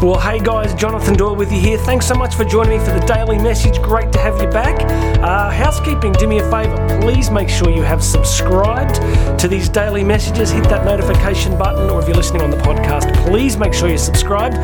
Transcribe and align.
Well, 0.00 0.20
hey 0.20 0.38
guys, 0.38 0.74
Jonathan 0.74 1.14
Doyle 1.14 1.34
with 1.34 1.50
you 1.50 1.58
here. 1.58 1.76
Thanks 1.76 2.06
so 2.06 2.14
much 2.14 2.36
for 2.36 2.44
joining 2.44 2.78
me 2.78 2.86
for 2.86 2.92
the 2.92 3.04
daily 3.04 3.36
message. 3.36 3.82
Great 3.82 4.12
to 4.12 4.20
have 4.20 4.40
you 4.40 4.46
back. 4.46 4.80
Uh, 5.20 5.50
housekeeping, 5.50 6.12
do 6.12 6.28
me 6.28 6.38
a 6.38 6.48
favor. 6.48 7.00
Please 7.00 7.32
make 7.32 7.48
sure 7.48 7.68
you 7.68 7.82
have 7.82 8.04
subscribed 8.04 8.94
to 9.40 9.48
these 9.48 9.68
daily 9.68 10.04
messages. 10.04 10.52
Hit 10.52 10.62
that 10.68 10.84
notification 10.84 11.58
button, 11.58 11.90
or 11.90 12.00
if 12.00 12.06
you're 12.06 12.16
listening 12.16 12.42
on 12.42 12.50
the 12.52 12.58
podcast, 12.58 13.12
please 13.26 13.56
make 13.56 13.74
sure 13.74 13.88
you're 13.88 13.98
subscribed. 13.98 14.54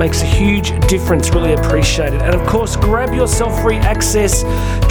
Makes 0.00 0.22
a 0.22 0.26
huge 0.26 0.70
difference. 0.88 1.30
Really 1.30 1.52
appreciate 1.52 2.12
it. 2.12 2.22
And 2.22 2.34
of 2.34 2.44
course, 2.48 2.74
grab 2.74 3.14
yourself 3.14 3.62
free 3.62 3.76
access 3.76 4.42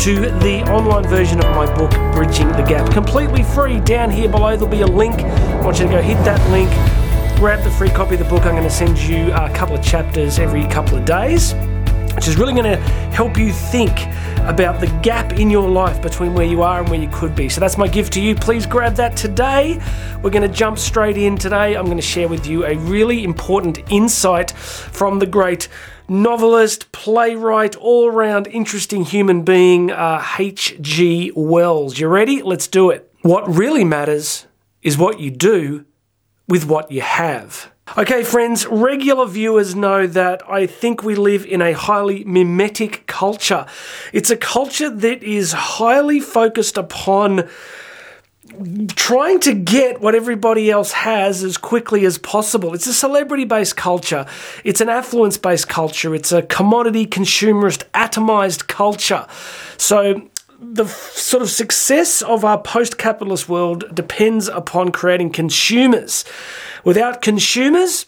to 0.06 0.22
the 0.40 0.64
online 0.72 1.04
version 1.04 1.40
of 1.40 1.54
my 1.54 1.66
book, 1.76 1.92
Bridging 2.16 2.48
the 2.48 2.64
Gap. 2.64 2.94
Completely 2.94 3.44
free. 3.44 3.82
Down 3.82 4.10
here 4.10 4.30
below, 4.30 4.56
there'll 4.56 4.70
be 4.70 4.84
a 4.84 4.88
link. 4.88 5.16
I 5.16 5.62
want 5.66 5.80
you 5.80 5.86
to 5.88 5.92
go 5.92 6.02
hit 6.02 6.16
that 6.24 6.40
link 6.50 6.72
grab 7.36 7.62
the 7.64 7.72
free 7.72 7.90
copy 7.90 8.16
of 8.16 8.20
the 8.20 8.26
book. 8.26 8.46
I'm 8.46 8.52
going 8.52 8.64
to 8.64 8.70
send 8.70 8.98
you 8.98 9.34
a 9.34 9.50
couple 9.50 9.76
of 9.76 9.84
chapters 9.84 10.40
every 10.40 10.64
couple 10.68 10.98
of 10.98 11.04
days, 11.04 11.54
which 12.16 12.30
is 12.30 12.38
really 12.38 12.54
going 12.54 12.64
to 12.64 12.78
help 13.12 13.38
you 13.38 13.52
think 13.52 13.92
about 14.48 14.80
the 14.80 14.88
gap 15.04 15.34
in 15.34 15.50
your 15.50 15.70
life 15.70 16.02
between 16.02 16.34
where 16.34 16.46
you 16.46 16.62
are 16.62 16.80
and 16.80 16.90
where 16.90 17.00
you 17.00 17.10
could 17.12 17.36
be. 17.36 17.50
So 17.50 17.60
that's 17.60 17.78
my 17.78 17.90
gift 17.90 18.14
to 18.14 18.22
you. 18.22 18.36
Please 18.36 18.66
grab 18.66 18.96
that 18.96 19.18
today. 19.18 19.82
We're 20.24 20.30
going 20.30 20.50
to 20.50 20.56
jump 20.56 20.78
straight 20.78 21.18
in 21.18 21.38
today. 21.38 21.76
I'm 21.76 21.86
going 21.86 21.98
to 21.98 22.02
share 22.02 22.30
with 22.30 22.48
you 22.48 22.66
a 22.66 22.78
really 22.78 23.26
important 23.26 23.80
insight 23.92 24.52
from 24.52 25.20
the 25.20 25.26
great 25.26 25.68
novelist, 26.08 26.92
playwright, 26.94 27.76
all 27.76 28.12
round 28.12 28.48
interesting 28.48 29.04
human 29.04 29.44
being, 29.44 29.90
H.G. 29.90 31.32
Uh, 31.32 31.40
Wells. 31.40 32.00
You 32.00 32.08
ready? 32.08 32.42
Let's 32.42 32.68
do 32.68 32.92
it. 32.92 33.12
What 33.24 33.46
really 33.48 33.84
matters 33.84 34.48
is 34.82 34.98
what 34.98 35.20
you 35.20 35.32
do 35.32 35.86
with 36.48 36.66
what 36.66 36.92
you 36.92 37.02
have. 37.02 37.72
Okay, 37.98 38.24
friends, 38.24 38.66
regular 38.66 39.28
viewers 39.28 39.76
know 39.76 40.08
that 40.08 40.42
I 40.50 40.66
think 40.66 41.04
we 41.04 41.16
live 41.16 41.46
in 41.46 41.62
a 41.62 41.74
highly 41.74 42.24
mimetic 42.24 43.06
culture. 43.06 43.66
It's 44.12 44.30
a 44.30 44.38
culture 44.38 44.90
that 44.90 45.24
is 45.24 45.54
highly 45.54 46.20
focused 46.20 46.78
upon 46.78 47.48
trying 48.96 49.40
to 49.42 49.54
get 49.54 50.02
what 50.02 50.16
everybody 50.16 50.70
else 50.70 50.92
has 50.92 51.44
as 51.44 51.58
quickly 51.58 52.06
as 52.06 52.18
possible. 52.18 52.74
It's 52.74 52.88
a 52.88 52.94
celebrity 52.94 53.46
based 53.46 53.76
culture, 53.76 54.26
it's 54.64 54.82
an 54.82 54.90
affluence 54.90 55.38
based 55.38 55.68
culture, 55.68 56.16
it's 56.16 56.32
a 56.32 56.42
commodity 56.42 57.06
consumerist 57.06 57.84
atomized 57.94 58.68
culture. 58.68 59.28
So 59.78 60.30
the 60.60 60.88
sort 60.88 61.44
of 61.44 61.50
success 61.50 62.22
of 62.22 62.46
our 62.46 62.62
post 62.62 62.98
capitalist 62.98 63.50
world 63.50 63.84
depends 63.94 64.48
upon 64.48 64.92
creating 64.92 65.32
consumers. 65.32 66.26
Without 66.84 67.22
consumers, 67.22 68.06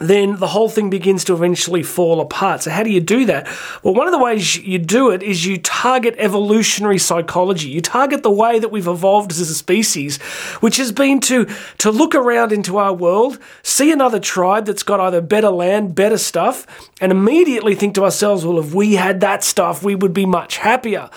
then 0.00 0.36
the 0.36 0.48
whole 0.48 0.68
thing 0.68 0.88
begins 0.88 1.24
to 1.24 1.34
eventually 1.34 1.82
fall 1.82 2.20
apart. 2.20 2.62
So, 2.62 2.70
how 2.70 2.82
do 2.82 2.90
you 2.90 3.00
do 3.00 3.26
that? 3.26 3.46
Well, 3.82 3.94
one 3.94 4.06
of 4.06 4.12
the 4.12 4.18
ways 4.18 4.56
you 4.56 4.78
do 4.78 5.10
it 5.10 5.22
is 5.22 5.44
you 5.44 5.58
target 5.58 6.14
evolutionary 6.18 6.98
psychology. 6.98 7.68
You 7.68 7.82
target 7.82 8.22
the 8.22 8.30
way 8.30 8.58
that 8.58 8.70
we've 8.70 8.86
evolved 8.86 9.32
as 9.32 9.40
a 9.40 9.54
species, 9.54 10.16
which 10.60 10.78
has 10.78 10.92
been 10.92 11.20
to, 11.20 11.46
to 11.78 11.90
look 11.90 12.14
around 12.14 12.52
into 12.52 12.78
our 12.78 12.94
world, 12.94 13.38
see 13.62 13.92
another 13.92 14.18
tribe 14.18 14.64
that's 14.64 14.82
got 14.82 15.00
either 15.00 15.20
better 15.20 15.50
land, 15.50 15.94
better 15.94 16.18
stuff, 16.18 16.66
and 17.00 17.12
immediately 17.12 17.74
think 17.74 17.94
to 17.96 18.04
ourselves, 18.04 18.46
well, 18.46 18.58
if 18.58 18.72
we 18.72 18.94
had 18.94 19.20
that 19.20 19.44
stuff, 19.44 19.82
we 19.82 19.94
would 19.94 20.14
be 20.14 20.24
much 20.24 20.56
happier. 20.56 21.10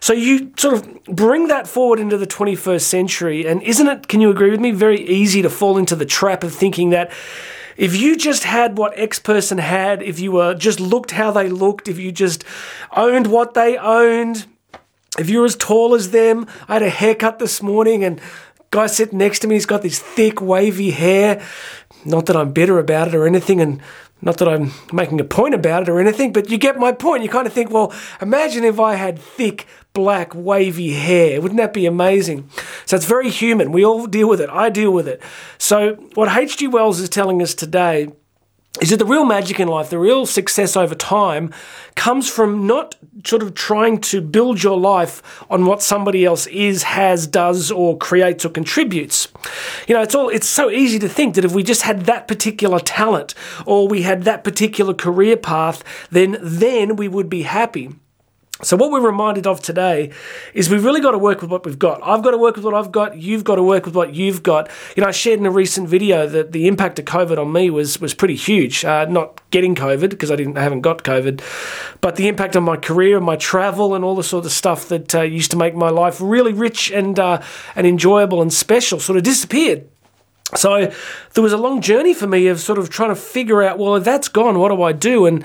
So 0.00 0.12
you 0.12 0.52
sort 0.56 0.74
of 0.74 1.04
bring 1.04 1.48
that 1.48 1.66
forward 1.68 2.00
into 2.00 2.16
the 2.16 2.26
21st 2.26 2.82
century, 2.82 3.46
and 3.46 3.62
isn't 3.62 3.86
it, 3.86 4.08
can 4.08 4.20
you 4.20 4.30
agree 4.30 4.50
with 4.50 4.60
me, 4.60 4.72
very 4.72 5.00
easy 5.00 5.42
to 5.42 5.50
fall 5.50 5.78
into 5.78 5.94
the 5.94 6.06
trap 6.06 6.42
of 6.42 6.52
thinking 6.52 6.90
that 6.90 7.12
if 7.76 7.96
you 7.96 8.16
just 8.16 8.44
had 8.44 8.78
what 8.78 8.98
X 8.98 9.18
person 9.18 9.58
had, 9.58 10.02
if 10.02 10.18
you 10.18 10.32
were 10.32 10.54
just 10.54 10.80
looked 10.80 11.12
how 11.12 11.30
they 11.30 11.48
looked, 11.48 11.88
if 11.88 11.98
you 11.98 12.12
just 12.12 12.44
owned 12.96 13.26
what 13.26 13.54
they 13.54 13.76
owned, 13.76 14.46
if 15.18 15.30
you're 15.30 15.44
as 15.44 15.56
tall 15.56 15.94
as 15.94 16.10
them, 16.10 16.46
I 16.68 16.74
had 16.74 16.82
a 16.82 16.90
haircut 16.90 17.38
this 17.38 17.62
morning 17.62 18.04
and 18.04 18.20
guy 18.70 18.86
sitting 18.86 19.18
next 19.18 19.40
to 19.40 19.48
me, 19.48 19.54
he's 19.54 19.66
got 19.66 19.82
this 19.82 19.98
thick, 19.98 20.40
wavy 20.40 20.90
hair. 20.90 21.42
Not 22.04 22.26
that 22.26 22.36
I'm 22.36 22.52
bitter 22.52 22.78
about 22.78 23.08
it 23.08 23.14
or 23.14 23.26
anything, 23.26 23.60
and 23.60 23.80
not 24.22 24.38
that 24.38 24.48
I'm 24.48 24.72
making 24.92 25.20
a 25.20 25.24
point 25.24 25.54
about 25.54 25.82
it 25.82 25.88
or 25.88 26.00
anything, 26.00 26.32
but 26.32 26.50
you 26.50 26.56
get 26.58 26.78
my 26.78 26.92
point. 26.92 27.22
You 27.22 27.28
kind 27.28 27.46
of 27.46 27.52
think, 27.52 27.70
well, 27.70 27.92
imagine 28.20 28.64
if 28.64 28.80
I 28.80 28.94
had 28.94 29.18
thick, 29.18 29.66
black, 29.92 30.34
wavy 30.34 30.94
hair. 30.94 31.40
Wouldn't 31.40 31.58
that 31.58 31.74
be 31.74 31.86
amazing? 31.86 32.48
So 32.86 32.96
it's 32.96 33.04
very 33.04 33.30
human. 33.30 33.72
We 33.72 33.84
all 33.84 34.06
deal 34.06 34.28
with 34.28 34.40
it. 34.40 34.48
I 34.50 34.70
deal 34.70 34.90
with 34.90 35.06
it. 35.06 35.20
So, 35.58 35.94
what 36.14 36.34
H.G. 36.34 36.68
Wells 36.68 37.00
is 37.00 37.08
telling 37.08 37.42
us 37.42 37.54
today 37.54 38.08
is 38.80 38.90
that 38.90 38.98
the 38.98 39.06
real 39.06 39.24
magic 39.24 39.60
in 39.60 39.68
life, 39.68 39.90
the 39.90 39.98
real 39.98 40.26
success 40.26 40.76
over 40.76 40.94
time, 40.94 41.52
comes 41.94 42.28
from 42.28 42.66
not 42.66 42.94
sort 43.24 43.42
of 43.42 43.54
trying 43.54 44.00
to 44.00 44.20
build 44.20 44.62
your 44.62 44.78
life 44.78 45.44
on 45.50 45.66
what 45.66 45.82
somebody 45.82 46.24
else 46.24 46.46
is, 46.48 46.82
has, 46.82 47.26
does, 47.26 47.70
or 47.70 47.96
creates 47.96 48.44
or 48.44 48.50
contributes. 48.50 49.28
You 49.88 49.94
know, 49.94 50.02
it's 50.02 50.14
all 50.14 50.28
it's 50.28 50.48
so 50.48 50.70
easy 50.70 50.98
to 50.98 51.08
think 51.08 51.34
that 51.34 51.44
if 51.44 51.52
we 51.52 51.62
just 51.62 51.82
had 51.82 52.02
that 52.02 52.28
particular 52.28 52.78
talent 52.78 53.34
or 53.64 53.88
we 53.88 54.02
had 54.02 54.24
that 54.24 54.44
particular 54.44 54.94
career 54.94 55.36
path, 55.36 55.82
then 56.10 56.36
then 56.40 56.96
we 56.96 57.08
would 57.08 57.28
be 57.28 57.42
happy. 57.42 57.94
So, 58.62 58.74
what 58.74 58.90
we're 58.90 59.04
reminded 59.04 59.46
of 59.46 59.60
today 59.60 60.10
is 60.54 60.70
we've 60.70 60.82
really 60.82 61.02
got 61.02 61.10
to 61.10 61.18
work 61.18 61.42
with 61.42 61.50
what 61.50 61.66
we've 61.66 61.78
got. 61.78 62.00
I've 62.02 62.22
got 62.22 62.30
to 62.30 62.38
work 62.38 62.56
with 62.56 62.64
what 62.64 62.72
I've 62.72 62.90
got. 62.90 63.18
You've 63.18 63.44
got 63.44 63.56
to 63.56 63.62
work 63.62 63.84
with 63.84 63.94
what 63.94 64.14
you've 64.14 64.42
got. 64.42 64.70
You 64.96 65.02
know, 65.02 65.08
I 65.08 65.10
shared 65.10 65.38
in 65.38 65.44
a 65.44 65.50
recent 65.50 65.90
video 65.90 66.26
that 66.26 66.52
the 66.52 66.66
impact 66.66 66.98
of 66.98 67.04
COVID 67.04 67.36
on 67.36 67.52
me 67.52 67.68
was 67.68 68.00
was 68.00 68.14
pretty 68.14 68.34
huge. 68.34 68.82
Uh, 68.82 69.04
not 69.10 69.42
getting 69.50 69.74
COVID 69.74 70.08
because 70.08 70.30
I 70.30 70.36
didn't, 70.36 70.56
I 70.56 70.62
haven't 70.62 70.80
got 70.80 71.04
COVID, 71.04 71.42
but 72.00 72.16
the 72.16 72.28
impact 72.28 72.56
on 72.56 72.62
my 72.62 72.78
career 72.78 73.18
and 73.18 73.26
my 73.26 73.36
travel 73.36 73.94
and 73.94 74.02
all 74.02 74.14
the 74.14 74.24
sort 74.24 74.46
of 74.46 74.52
stuff 74.52 74.88
that 74.88 75.14
uh, 75.14 75.20
used 75.20 75.50
to 75.50 75.58
make 75.58 75.74
my 75.74 75.90
life 75.90 76.18
really 76.18 76.54
rich 76.54 76.90
and 76.90 77.18
uh, 77.18 77.42
and 77.74 77.86
enjoyable 77.86 78.40
and 78.40 78.50
special 78.50 78.98
sort 79.00 79.18
of 79.18 79.22
disappeared. 79.22 79.86
So 80.54 80.92
there 81.34 81.42
was 81.42 81.52
a 81.52 81.56
long 81.56 81.80
journey 81.80 82.14
for 82.14 82.26
me 82.26 82.46
of 82.46 82.60
sort 82.60 82.78
of 82.78 82.88
trying 82.88 83.08
to 83.08 83.16
figure 83.16 83.62
out, 83.62 83.78
well, 83.78 83.96
if 83.96 84.04
that's 84.04 84.28
gone, 84.28 84.58
what 84.58 84.68
do 84.68 84.80
I 84.82 84.92
do? 84.92 85.26
And 85.26 85.44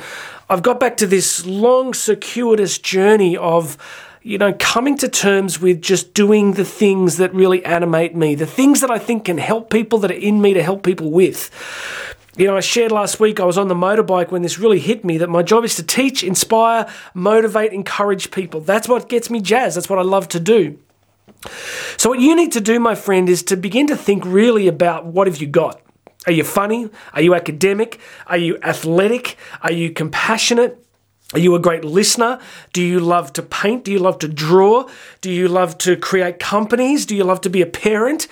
I've 0.49 0.61
got 0.61 0.79
back 0.79 0.97
to 0.97 1.07
this 1.07 1.45
long, 1.45 1.93
circuitous 1.93 2.77
journey 2.77 3.35
of, 3.35 3.77
you 4.21 4.37
know, 4.37 4.53
coming 4.59 4.97
to 4.97 5.09
terms 5.09 5.59
with 5.59 5.81
just 5.81 6.13
doing 6.13 6.53
the 6.53 6.65
things 6.65 7.17
that 7.17 7.33
really 7.33 7.65
animate 7.65 8.15
me, 8.15 8.35
the 8.35 8.45
things 8.45 8.81
that 8.81 8.91
I 8.91 8.99
think 8.99 9.25
can 9.25 9.39
help 9.39 9.71
people 9.71 9.97
that 9.99 10.11
are 10.11 10.15
in 10.15 10.39
me 10.41 10.53
to 10.53 10.61
help 10.61 10.83
people 10.83 11.09
with. 11.09 11.49
You 12.37 12.47
know, 12.47 12.55
I 12.55 12.61
shared 12.61 12.91
last 12.91 13.19
week 13.19 13.39
I 13.39 13.45
was 13.45 13.57
on 13.57 13.67
the 13.67 13.75
motorbike 13.75 14.31
when 14.31 14.41
this 14.41 14.59
really 14.59 14.79
hit 14.79 15.03
me 15.03 15.17
that 15.17 15.29
my 15.29 15.41
job 15.41 15.65
is 15.65 15.75
to 15.75 15.83
teach, 15.83 16.23
inspire, 16.23 16.87
motivate, 17.13 17.73
encourage 17.73 18.31
people. 18.31 18.61
That's 18.61 18.87
what 18.87 19.09
gets 19.09 19.29
me 19.29 19.41
jazzed. 19.41 19.75
That's 19.75 19.89
what 19.89 19.99
I 19.99 20.03
love 20.03 20.29
to 20.29 20.39
do. 20.39 20.77
So, 21.97 22.09
what 22.09 22.19
you 22.19 22.35
need 22.35 22.51
to 22.53 22.61
do, 22.61 22.79
my 22.79 22.95
friend, 22.95 23.29
is 23.29 23.43
to 23.43 23.57
begin 23.57 23.87
to 23.87 23.95
think 23.95 24.23
really 24.25 24.67
about 24.67 25.05
what 25.05 25.27
have 25.27 25.37
you 25.37 25.47
got. 25.47 25.81
Are 26.27 26.31
you 26.31 26.43
funny? 26.43 26.89
Are 27.13 27.21
you 27.21 27.33
academic? 27.33 27.99
Are 28.27 28.37
you 28.37 28.57
athletic? 28.61 29.37
Are 29.61 29.71
you 29.71 29.91
compassionate? 29.91 30.77
Are 31.33 31.39
you 31.39 31.55
a 31.55 31.59
great 31.59 31.85
listener? 31.85 32.39
Do 32.73 32.83
you 32.83 32.99
love 32.99 33.33
to 33.33 33.41
paint? 33.41 33.85
Do 33.85 33.91
you 33.91 33.99
love 33.99 34.19
to 34.19 34.27
draw? 34.27 34.87
Do 35.21 35.31
you 35.31 35.47
love 35.47 35.77
to 35.79 35.95
create 35.95 36.39
companies? 36.39 37.05
Do 37.05 37.15
you 37.15 37.23
love 37.23 37.41
to 37.41 37.49
be 37.49 37.61
a 37.61 37.65
parent? 37.65 38.27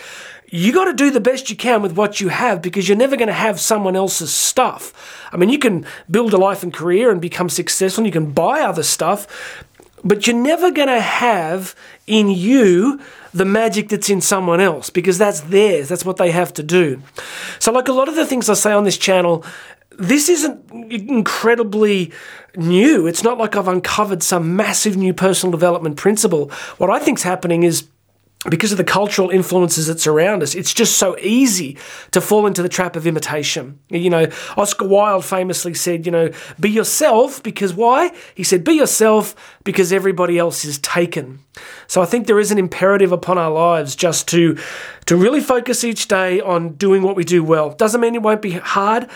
You 0.52 0.74
got 0.74 0.86
to 0.86 0.94
do 0.94 1.12
the 1.12 1.20
best 1.20 1.50
you 1.50 1.56
can 1.56 1.82
with 1.82 1.94
what 1.94 2.20
you 2.20 2.30
have 2.30 2.62
because 2.62 2.90
you're 2.90 2.98
never 2.98 3.16
going 3.16 3.28
to 3.28 3.34
have 3.34 3.60
someone 3.60 3.96
else's 3.96 4.34
stuff. 4.34 4.94
I 5.32 5.38
mean, 5.38 5.50
you 5.50 5.60
can 5.60 5.86
build 6.10 6.34
a 6.34 6.38
life 6.38 6.64
and 6.64 6.74
career 6.74 7.12
and 7.12 7.22
become 7.22 7.50
successful, 7.50 8.02
and 8.02 8.08
you 8.08 8.12
can 8.12 8.32
buy 8.32 8.62
other 8.62 8.84
stuff, 8.84 9.28
but 10.04 10.28
you're 10.28 10.36
never 10.36 10.72
going 10.72 10.88
to 10.88 11.02
have 11.02 11.76
in 12.08 12.30
you 12.30 13.00
the 13.34 13.46
magic 13.46 13.90
that's 13.90 14.10
in 14.10 14.22
someone 14.22 14.60
else 14.60 14.90
because 14.90 15.18
that's 15.18 15.42
theirs. 15.42 15.90
That's 15.90 16.06
what 16.06 16.18
they 16.18 16.32
have 16.32 16.54
to 16.54 16.64
do. 16.64 17.02
So, 17.60 17.72
like 17.72 17.88
a 17.88 17.94
lot 17.94 18.10
of 18.10 18.16
the 18.16 18.26
things 18.26 18.50
I 18.50 18.54
say 18.54 18.72
on 18.72 18.84
this 18.84 18.98
channel, 18.98 19.46
this 19.98 20.30
isn't 20.30 20.72
incredibly 20.92 22.12
new. 22.56 23.08
It's 23.08 23.24
not 23.24 23.38
like 23.38 23.56
I've 23.56 23.68
uncovered 23.68 24.24
some 24.24 24.56
massive 24.56 24.98
new 24.98 25.14
personal 25.14 25.52
development 25.52 25.98
principle. 25.98 26.50
What 26.78 26.90
I 26.90 27.00
think's 27.00 27.24
happening 27.24 27.64
is 27.64 27.88
because 28.48 28.72
of 28.72 28.78
the 28.78 28.86
cultural 28.86 29.30
influences 29.30 29.88
that 29.88 30.00
surround 30.00 30.42
us, 30.42 30.56
it's 30.56 30.74
just 30.74 30.98
so 30.98 31.18
easy 31.20 31.78
to 32.12 32.22
fall 32.22 32.48
into 32.48 32.64
the 32.64 32.70
trap 32.70 32.96
of 32.96 33.06
imitation. 33.06 33.80
You 33.90 34.10
know, 34.10 34.28
Oscar 34.56 34.88
Wilde 34.88 35.26
famously 35.26 35.74
said, 35.74 36.06
you 36.06 36.12
know, 36.12 36.32
be 36.58 36.70
yourself 36.70 37.44
because 37.44 37.74
why? 37.74 38.14
He 38.36 38.44
said, 38.44 38.64
be 38.64 38.74
yourself 38.74 39.36
because 39.66 39.92
everybody 39.92 40.38
else 40.38 40.64
is 40.64 40.78
taken. 40.80 41.40
So 41.88 42.02
I 42.02 42.06
think 42.06 42.28
there 42.28 42.40
is 42.40 42.52
an 42.52 42.58
imperative 42.58 43.12
upon 43.12 43.38
our 43.38 43.52
lives 43.52 43.94
just 43.94 44.30
to 44.30 44.58
to 45.08 45.18
really 45.18 45.42
focus 45.42 45.84
each 45.84 46.08
day 46.08 46.40
on 46.40 46.74
doing 46.74 47.02
what 47.02 47.16
we 47.16 47.24
do 47.24 47.44
well. 47.44 47.72
Doesn't 47.72 48.00
mean 48.00 48.14
it 48.14 48.22
won't 48.22 48.44
be 48.44 48.52
hard, 48.52 49.10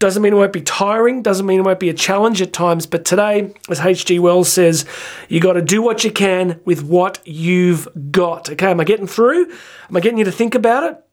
doesn't 0.00 0.22
mean 0.22 0.32
it 0.32 0.36
won't 0.36 0.52
be 0.52 0.62
tiring, 0.62 1.22
doesn't 1.22 1.46
mean 1.46 1.60
it 1.60 1.62
won't 1.62 1.78
be 1.78 1.90
a 1.90 1.94
challenge 1.94 2.40
at 2.40 2.52
times, 2.54 2.86
but 2.86 3.04
today, 3.04 3.52
as 3.68 3.80
H.G. 3.80 4.18
Wells 4.18 4.50
says, 4.50 4.86
you 5.28 5.40
got 5.40 5.52
to 5.52 5.62
do 5.62 5.82
what 5.82 6.02
you 6.02 6.10
can 6.10 6.58
with 6.64 6.82
what 6.82 7.20
you've 7.24 7.86
got. 8.10 8.50
Okay, 8.50 8.70
am 8.70 8.80
I 8.80 8.84
getting 8.84 9.06
through? 9.06 9.50
Am 9.88 9.96
I 9.96 10.00
getting 10.00 10.18
you 10.18 10.24
to 10.24 10.32
think 10.32 10.54
about 10.54 10.84
it? 10.84 11.04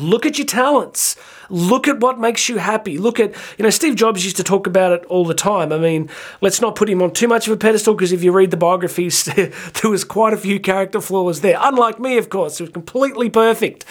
Look 0.00 0.26
at 0.26 0.36
your 0.36 0.48
talents. 0.48 1.14
Look 1.48 1.86
at 1.86 2.00
what 2.00 2.18
makes 2.18 2.48
you 2.48 2.56
happy. 2.56 2.98
Look 2.98 3.20
at, 3.20 3.34
you 3.56 3.62
know, 3.62 3.70
Steve 3.70 3.94
Jobs 3.94 4.24
used 4.24 4.38
to 4.38 4.42
talk 4.42 4.66
about 4.66 4.90
it 4.90 5.04
all 5.04 5.24
the 5.24 5.34
time. 5.34 5.72
I 5.72 5.78
mean, 5.78 6.10
let's 6.40 6.60
not 6.60 6.74
put 6.74 6.90
him 6.90 7.02
on 7.02 7.12
too 7.12 7.28
much 7.28 7.46
of 7.46 7.52
a 7.52 7.56
pedestal 7.56 7.94
because 7.94 8.10
if 8.10 8.24
you 8.24 8.32
read 8.32 8.50
the 8.50 8.56
biographies, 8.56 9.24
there 9.36 9.90
was 9.90 10.02
quite 10.02 10.32
a 10.32 10.38
few 10.38 10.58
character 10.58 11.00
flaws 11.00 11.40
there. 11.40 11.56
Unlike 11.60 12.00
me, 12.00 12.18
of 12.18 12.30
course, 12.30 12.58
it 12.58 12.64
was 12.64 12.72
completely 12.72 13.30
perfect. 13.30 13.84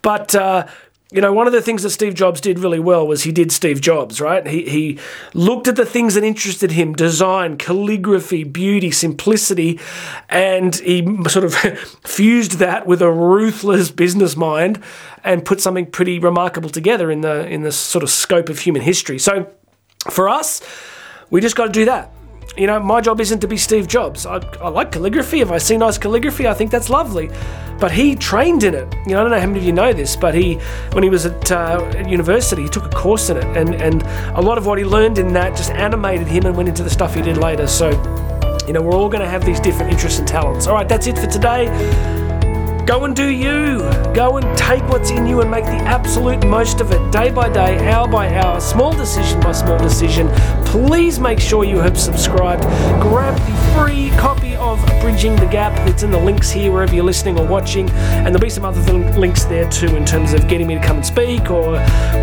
But, 0.00 0.34
uh, 0.34 0.66
you 1.12 1.20
know, 1.20 1.32
one 1.32 1.46
of 1.46 1.52
the 1.52 1.60
things 1.60 1.82
that 1.82 1.90
Steve 1.90 2.14
Jobs 2.14 2.40
did 2.40 2.58
really 2.58 2.80
well 2.80 3.06
was 3.06 3.24
he 3.24 3.32
did 3.32 3.52
Steve 3.52 3.80
Jobs, 3.82 4.20
right? 4.20 4.46
He, 4.46 4.68
he 4.68 4.98
looked 5.34 5.68
at 5.68 5.76
the 5.76 5.84
things 5.84 6.14
that 6.14 6.24
interested 6.24 6.72
him 6.72 6.94
design, 6.94 7.58
calligraphy, 7.58 8.44
beauty, 8.44 8.90
simplicity 8.90 9.78
and 10.30 10.74
he 10.76 11.06
sort 11.28 11.44
of 11.44 11.54
fused 12.04 12.52
that 12.52 12.86
with 12.86 13.02
a 13.02 13.10
ruthless 13.12 13.90
business 13.90 14.36
mind 14.36 14.82
and 15.22 15.44
put 15.44 15.60
something 15.60 15.86
pretty 15.86 16.18
remarkable 16.18 16.70
together 16.70 17.10
in 17.10 17.20
the, 17.20 17.46
in 17.46 17.62
the 17.62 17.72
sort 17.72 18.02
of 18.02 18.08
scope 18.08 18.48
of 18.48 18.60
human 18.60 18.80
history. 18.80 19.18
So 19.18 19.50
for 20.10 20.30
us, 20.30 20.62
we 21.28 21.42
just 21.42 21.56
got 21.56 21.66
to 21.66 21.72
do 21.72 21.84
that 21.84 22.10
you 22.56 22.66
know, 22.66 22.78
my 22.78 23.00
job 23.00 23.20
isn't 23.20 23.40
to 23.40 23.48
be 23.48 23.56
Steve 23.56 23.88
Jobs. 23.88 24.26
I, 24.26 24.36
I, 24.60 24.68
like 24.68 24.92
calligraphy. 24.92 25.40
If 25.40 25.50
I 25.50 25.58
see 25.58 25.76
nice 25.76 25.96
calligraphy, 25.96 26.46
I 26.46 26.54
think 26.54 26.70
that's 26.70 26.90
lovely. 26.90 27.30
But 27.80 27.92
he 27.92 28.14
trained 28.14 28.62
in 28.62 28.74
it. 28.74 28.94
You 29.06 29.12
know, 29.12 29.20
I 29.20 29.22
don't 29.22 29.30
know 29.30 29.40
how 29.40 29.46
many 29.46 29.60
of 29.60 29.64
you 29.64 29.72
know 29.72 29.92
this, 29.92 30.16
but 30.16 30.34
he, 30.34 30.54
when 30.92 31.02
he 31.02 31.10
was 31.10 31.26
at, 31.26 31.50
uh, 31.50 31.82
at 31.96 32.08
university, 32.08 32.62
he 32.62 32.68
took 32.68 32.84
a 32.84 32.90
course 32.90 33.30
in 33.30 33.38
it, 33.38 33.44
and 33.56 33.74
and 33.74 34.02
a 34.36 34.40
lot 34.40 34.58
of 34.58 34.66
what 34.66 34.78
he 34.78 34.84
learned 34.84 35.18
in 35.18 35.32
that 35.32 35.56
just 35.56 35.70
animated 35.72 36.26
him 36.26 36.46
and 36.46 36.56
went 36.56 36.68
into 36.68 36.82
the 36.82 36.90
stuff 36.90 37.14
he 37.14 37.22
did 37.22 37.38
later. 37.38 37.66
So, 37.66 37.90
you 38.66 38.72
know, 38.72 38.82
we're 38.82 38.94
all 38.94 39.08
going 39.08 39.22
to 39.22 39.28
have 39.28 39.44
these 39.44 39.58
different 39.58 39.90
interests 39.90 40.18
and 40.18 40.28
talents. 40.28 40.66
All 40.66 40.74
right, 40.74 40.88
that's 40.88 41.06
it 41.06 41.18
for 41.18 41.26
today. 41.26 41.66
Go 42.86 43.04
and 43.04 43.14
do 43.14 43.28
you. 43.28 43.78
Go 44.12 44.38
and 44.38 44.58
take 44.58 44.82
what's 44.88 45.10
in 45.10 45.26
you 45.26 45.40
and 45.40 45.50
make 45.50 45.64
the 45.64 45.70
absolute 45.70 46.44
most 46.46 46.80
of 46.80 46.90
it 46.90 47.12
day 47.12 47.30
by 47.30 47.48
day, 47.48 47.88
hour 47.88 48.08
by 48.08 48.34
hour, 48.34 48.60
small 48.60 48.92
decision 48.92 49.40
by 49.40 49.52
small 49.52 49.78
decision. 49.78 50.26
Please 50.72 51.20
make 51.20 51.38
sure 51.38 51.64
you 51.64 51.76
have 51.80 52.00
subscribed. 52.00 52.62
Grab 53.02 53.36
the 53.36 53.74
free 53.76 54.08
copy 54.18 54.56
of 54.56 54.82
Bridging 55.02 55.36
the 55.36 55.44
Gap. 55.44 55.70
It's 55.86 56.02
in 56.02 56.10
the 56.10 56.18
links 56.18 56.50
here 56.50 56.72
wherever 56.72 56.94
you're 56.94 57.04
listening 57.04 57.38
or 57.38 57.46
watching. 57.46 57.90
And 57.90 58.28
there'll 58.28 58.40
be 58.40 58.48
some 58.48 58.64
other 58.64 58.80
links 59.18 59.44
there 59.44 59.68
too 59.68 59.94
in 59.94 60.06
terms 60.06 60.32
of 60.32 60.48
getting 60.48 60.66
me 60.66 60.76
to 60.76 60.80
come 60.80 60.96
and 60.96 61.04
speak 61.04 61.50
or 61.50 61.72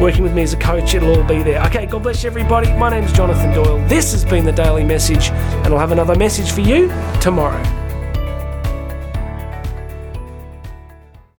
working 0.01 0.23
with 0.23 0.33
me 0.33 0.41
as 0.41 0.53
a 0.53 0.57
coach. 0.57 0.95
It'll 0.95 1.15
all 1.15 1.23
be 1.23 1.43
there. 1.43 1.63
Okay, 1.67 1.85
God 1.85 2.01
bless 2.01 2.25
everybody. 2.25 2.73
My 2.73 2.89
name's 2.89 3.13
Jonathan 3.13 3.53
Doyle. 3.53 3.77
This 3.87 4.13
has 4.13 4.25
been 4.25 4.45
the 4.45 4.51
Daily 4.51 4.83
Message, 4.83 5.29
and 5.29 5.67
I'll 5.67 5.77
have 5.77 5.91
another 5.91 6.15
message 6.15 6.51
for 6.51 6.61
you 6.61 6.87
tomorrow. 7.21 7.88